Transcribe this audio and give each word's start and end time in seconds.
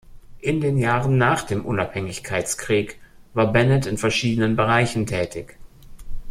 In 0.39 0.61
den 0.61 0.79
Jahren 0.79 1.19
nach 1.19 1.43
dem 1.43 1.63
Unabhängigkeitskrieg 1.63 2.99
war 3.35 3.53
Bennett 3.53 3.85
in 3.85 3.99
verschiedenen 3.99 4.55
Bereichen 4.55 5.05
tätig. 5.05 5.59